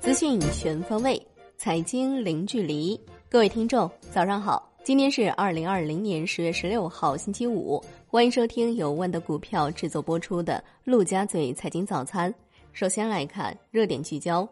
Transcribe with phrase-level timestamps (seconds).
[0.00, 1.20] 资讯全方位，
[1.56, 2.98] 财经零距离。
[3.28, 4.66] 各位听众，早上好！
[4.82, 7.82] 今天是二零二零年十月十六号，星期五。
[8.06, 12.32] 欢迎收听由万德股票制作播出的《陆家嘴财经早餐》。
[12.72, 14.48] 首先来看热点聚焦：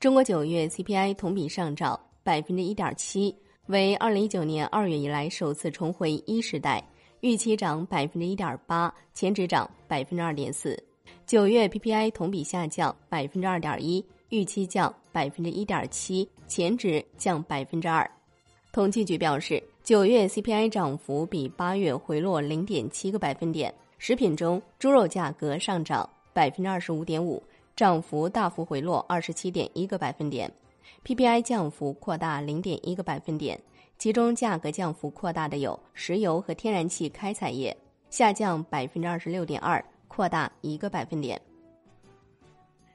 [0.00, 3.32] 中国九月 CPI 同比上涨百分之一点七，
[3.66, 6.82] 为二零一九年二月以来首次重回一时代。
[7.20, 10.76] 预期涨百分之一点八，前值涨百分之二点四。
[11.26, 14.04] 九月 PPI 同比下降百分之二点一。
[14.30, 18.10] 预期降百分之一点七，前值降百分之二。
[18.72, 23.72] 统计局表示，九月 CPI 涨幅比八月回落零点七个百分点。
[23.98, 27.40] 食品中，猪肉价格上涨百分之二十五点五，
[27.76, 30.52] 涨幅大幅回落二十七点一个百分点。
[31.04, 33.58] PPI 降幅扩大零点一个百分点，
[33.96, 37.74] 其中价格降幅扩大的有石油和天然气开采业，
[38.10, 39.82] 下降百分之二十六点二，
[40.16, 41.38] 扩大一个百分点。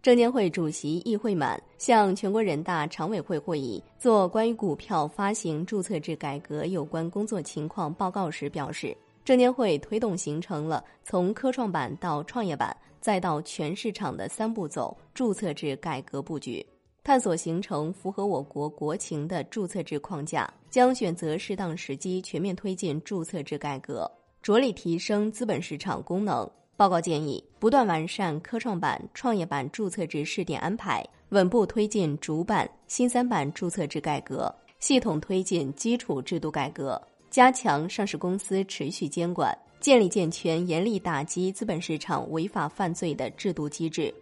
[0.00, 16.66] 证监会主席易会满向全国人大常委会会议做关于股票发行注册制改革有关工作情况报告时表示，证监会推动形成了从科创板到创业板再到全市场的三步走注册制改革布局，
[17.04, 24.10] 探索形成符合我国国情的注册制框架，将选择适当时机全面推进注册制改革，
[24.42, 26.50] 着力提升资本市场功能。
[26.76, 44.12] 报告建议，不断完善科创板、创业板注册制试点安排，稳步推进主板、新三板注册制改革，系统推进基础制度改革，加强上市公司持续监管，建立健全严厉打击资本市场违法犯罪的制度机制。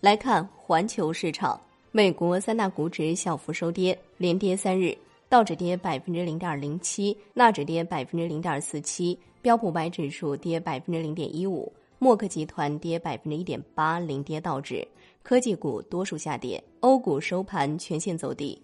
[0.00, 4.96] 来看环球市场，美国三大股指小幅收跌，连跌三日，
[5.28, 9.18] 道指跌百分之零点零七，纳指跌百分之零点四七。
[9.42, 14.86] 标普白指数跌百分之零点一五，默克集团跌百分之一点八，零跌道指。
[15.22, 18.60] 科技股多数下跌，欧股收盘全线走低。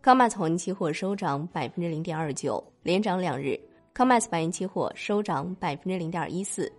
[0.00, 3.58] 康麦斯黄金期货收涨百分之零点二九，连涨两日。
[3.92, 6.70] 康麦斯白银期货收涨百分之零点一四。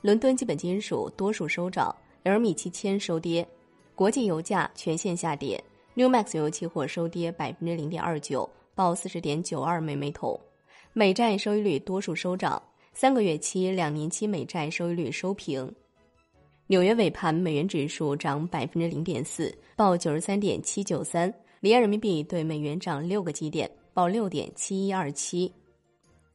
[0.00, 1.94] 伦敦基本金属多数收涨
[2.24, 3.46] ，l 米七千收跌。
[3.94, 5.62] 国际油价全线下跌
[5.94, 10.38] ，New Max 油期货收跌百分之零点二九，报四十点九二美每桶。
[10.92, 12.62] 美债收益率多数收涨。
[12.96, 15.68] 三个月期、两年期美债收益率收平。
[16.68, 21.32] 纽约尾盘，美元指数涨百分之零点四，报九十三点七九三。
[21.58, 25.52] 离岸人民币对美元涨六个基点，报六点七一二七。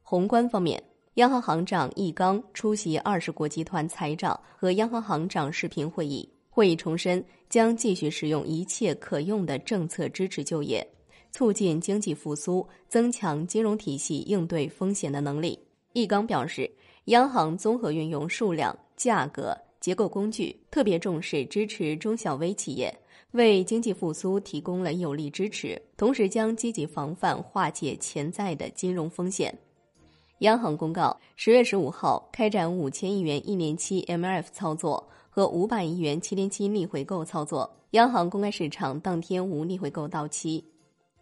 [0.03, 0.83] 宏观方面，
[1.13, 10.85] 央行行长易纲出席二十国集团财长和央行行长视频会议，会议重申将继续使用一切可用的政策支持就业，
[11.31, 15.57] 促进经济复苏，增强金融体系应对风险的能力。
[15.99, 16.71] 易纲表示，
[17.05, 22.93] 央行综合运用数量、价格、结构工具，特别重视支持中小微企业，
[23.31, 25.81] 为经济复苏提供了有力支持。
[25.97, 29.53] 同时，将积极防范化解潜在的金融风险。
[30.39, 40.63] 央行公告，十月十五号开展五千亿元一年期 MLF 操作和五百亿元七天期逆回购操作，央行公开市场当天无逆回购到期。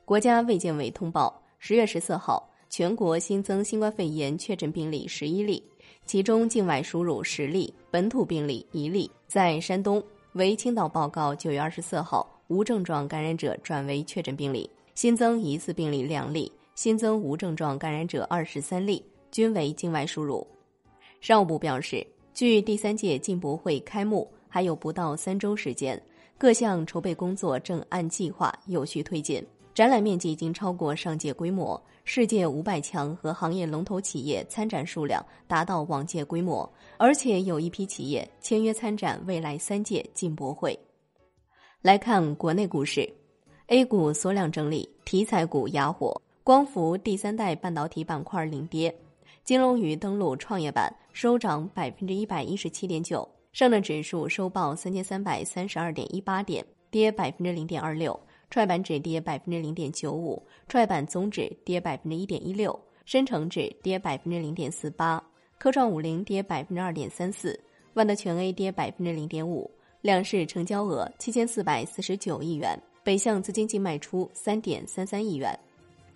[0.06, 2.52] 国家卫健委通报，十月十四号。
[2.70, 5.64] 全国新增新冠肺炎确诊病例十一例，
[6.06, 20.46] 其中境外输入十例，本土病例一例，在山东为青岛报告九月二十四号无症状感染者转为确诊病例，新增疑似病例两例，新增无症状感染者二十三例，均为境外输入。
[21.22, 26.00] 商务部表示，距第三届进博会开幕还有不到三周时间，
[26.38, 29.44] 各项筹备工作正按计划有序推进。
[29.78, 36.68] 展览面积已经超过上届规模，世界五百强和行业龙头企业参展数量达到往届规模，
[36.98, 40.76] 而且有一批企业签约参展未来三届进博会。
[41.84, 43.08] 来看国内股市
[43.68, 48.92] ，A 股缩量整理，题材股哑火，光伏第三代半导体板块领跌，
[49.44, 58.20] 金龙鱼登陆创业板，收涨百分之一百一十七点九，上证指数收报三千三百三十二点一八点，跌百分之零点二六。
[58.50, 65.22] 创业板指跌百分之零点九五，创业板综指跌百分之一点一六，深成指跌百分之零点四八，
[65.58, 67.60] 科创五零跌百分之二点三四，
[67.94, 69.70] 万德全 A 跌百分之零点五。
[70.02, 75.58] 两市成交额七千四百四十九亿元，北向资金净卖出三点三三亿元。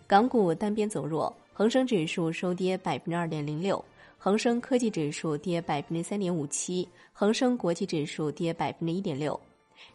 [0.07, 3.83] 港股单边走弱，恒生指数收跌百分之二点零六，
[4.17, 9.37] 恒生科技指数跌百分之三点五七，恒生国际指数跌百分之一点六。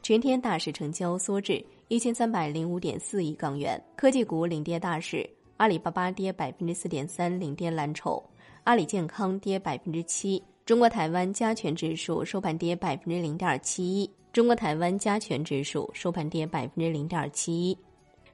[0.03, 8.23] 全天大市成交缩至一千三百零五点四亿港元，科技股领跌大市，阿里巴巴跌百分之四点三，领跌蓝筹；
[8.65, 14.11] 阿里健康跌百分之七，中国台湾加权指数收盘跌百分之零点七一。
[14.33, 17.79] 中国台湾加权指数收盘跌百分之零点七一。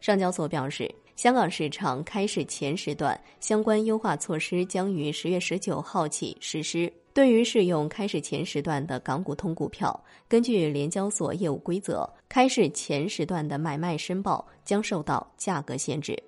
[0.00, 6.92] 上交所表示，香港市场开市前时段相关优化措施将于十月十九号起实施。
[7.14, 16.20] 对于适用开市前时段的港股通股票，根据联交所业务规则，开市前时段的买卖申报将受到价格限制。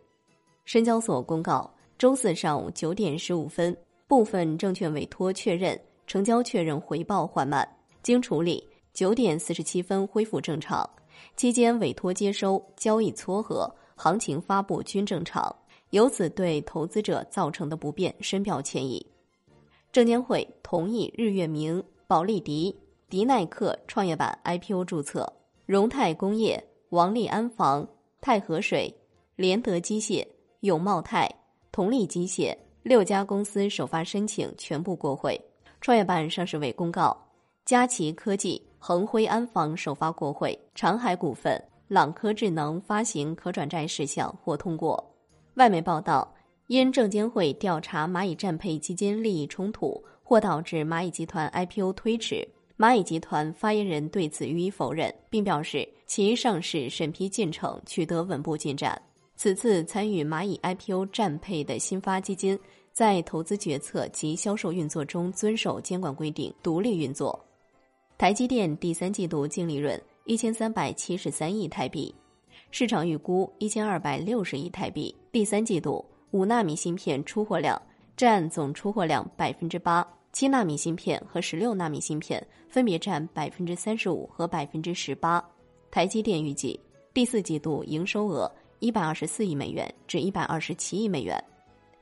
[0.66, 3.74] 深交所公告，周四上午九点十五分，
[4.06, 7.66] 部分证券委托确认、成交确认回报缓慢，
[8.02, 10.88] 经处理，九点四十七分恢复正常。
[11.36, 15.54] 期间委托接收、交易撮合、行情发布均正常，
[15.90, 19.04] 由此对投资者造成的不便深表歉意。
[19.94, 22.76] 证监会同意日月明、保利迪、
[23.08, 25.32] 迪耐克创业板 IPO 注册，
[25.66, 27.86] 荣泰工业、王利安防、
[28.20, 28.92] 泰和水、
[29.36, 30.26] 联德机械、
[30.62, 31.32] 永茂泰、
[31.70, 32.52] 同力机械
[32.82, 35.40] 六家公司首发申请全部过会。
[35.80, 37.16] 创业板上市委公告，
[37.64, 41.56] 佳奇科技、恒辉安防首发过会，长海股份、
[41.86, 45.14] 朗科智能发行可转债事项或通过。
[45.54, 46.33] 外媒报道。
[46.66, 52.46] 因证监会调查蚂蚁战配基金利益冲突，或导致蚂蚁集团 IPO 推迟，
[52.78, 59.00] 蚂蚁集团发言人对此予以否认，并表示其上市审批进程取得稳步进展。
[59.36, 62.58] 此次参与蚂蚁 IPO 战配的新发基金，
[62.92, 67.38] 在投资决策及销售运作中遵守监管规定，独立运作。
[68.16, 72.14] 台积电第三季度净利润一千三百七十三亿台币，
[72.70, 75.14] 市场预估一千二百六十亿台币。
[75.30, 76.02] 第三季度。
[76.34, 77.80] 五纳米芯片出货量
[78.16, 85.42] 占总出货量百分之八，七纳米芯片和十六纳米芯片分别占百分之三十五和百分之十八。
[85.92, 86.78] 台积电预计
[87.12, 88.50] 第四季度营收额
[88.80, 91.40] 一百二十四亿美元至一百二十七亿美元。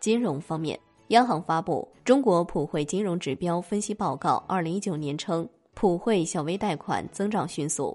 [0.01, 7.95] 金融方面，央行发布《中国普惠金融指标分析报告》，二零一九年称，普惠小微贷款增长迅速，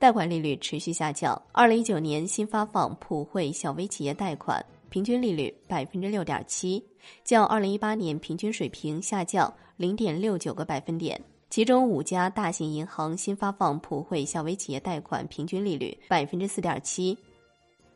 [0.00, 1.40] 贷款利率持续下降。
[1.52, 4.60] 二零一九年新发放普惠小微企业贷款。
[4.88, 6.82] 平均利率百分之六点七，
[7.24, 11.20] 较二零一八年平均水平下降零点六九个百分点。
[11.48, 17.16] 其中五家大型银行新发放普惠小微企业贷款平均利率百分之四点七。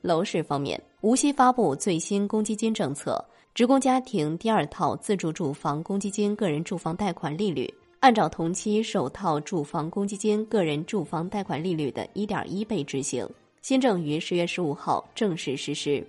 [0.03, 3.23] 楼市方面，无锡发布最新公积金政策，
[3.55, 13.29] 职工家庭第二套自住住房公积金个人住房贷款利率，按照同期首套住房公积金个人住房贷款利率的一点一倍执行。
[13.63, 16.03] 新政于十月十五号正式实施。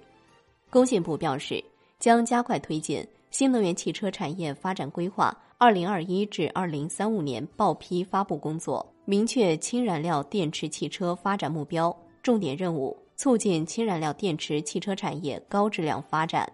[0.71, 1.61] 工信部表示，
[1.99, 16.49] 将加快推进新能源汽车产业发展规划（二零二一至二零三五年）报批发布工作，明确氢燃料电池汽车发展目标、重点任务，促进氢燃料电池汽车产业高质量发展。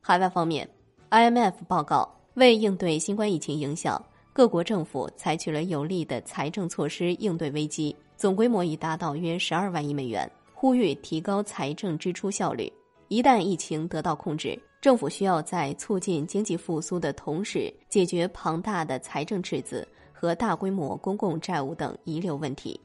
[0.00, 0.70] 海外方面
[1.10, 4.00] ，IMF 报告，为应对新冠疫情影响，
[4.32, 10.30] 各国政府采取了有力的财政措施应对危机，总规模已达到约十二万亿美元。
[10.60, 12.68] 呼吁提高财政支出效率。
[13.06, 22.78] 一旦疫情得到控制，政府需要在促进经济复苏的同时，解决庞大的财政赤字和大规模公共债务等遗留问题。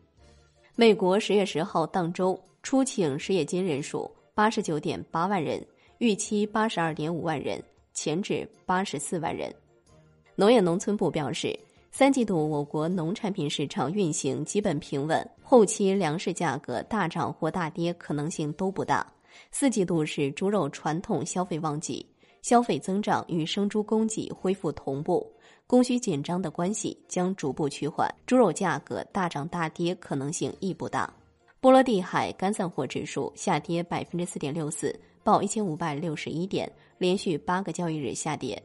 [0.76, 5.60] 美国十月十号当周出请失业金人数八十九点八万人，
[5.98, 7.60] 预期八十二点五万人，
[7.92, 9.52] 前值八十四万人。
[10.36, 11.60] 农业农村部表示。
[11.96, 19.06] 三季度我国农产品市场运行基本平稳，后期粮食价格大涨或大跌可能性都不大。
[19.52, 22.04] 四季度是猪肉传统消费旺季，
[22.42, 25.32] 消费增长与生猪供给恢复同步，
[25.68, 31.08] 供需紧张的关系将逐步趋缓，猪肉价格大涨大跌可能性亦不大。
[31.62, 38.60] 波罗的海干散货指数下跌百分之四点六四，报一千五百六十一点，连续八个交易日下跌。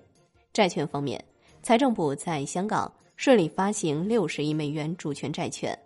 [0.50, 1.22] 债券方面，
[1.62, 2.90] 财政部在香港。
[3.18, 5.76] 顺利发行六十亿美元主权债券。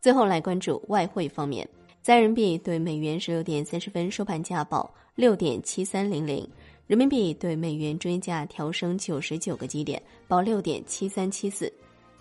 [0.00, 1.66] 最后来关注外汇方面，
[2.02, 6.46] 在人民币对美元十六点三十分收盘价报六点七三零零，
[6.88, 11.72] 人民币对美元追加调升九十九个基点，报六点七三七四。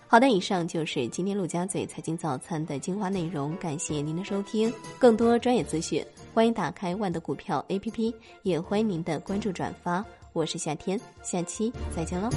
[0.06, 4.72] 好的，以上就是今天陆家嘴财经早餐的精华内容，感谢您的收听。
[5.00, 8.14] 更多专业资讯，欢迎打开万德股票 APP，
[8.44, 10.06] 也欢迎您的关注转发。
[10.32, 12.30] 我是夏天，下期再见喽。